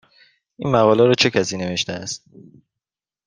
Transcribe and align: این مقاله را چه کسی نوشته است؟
این 0.57 0.71
مقاله 0.75 1.03
را 1.05 1.13
چه 1.13 1.29
کسی 1.29 1.57
نوشته 1.57 1.93
است؟ 1.93 2.23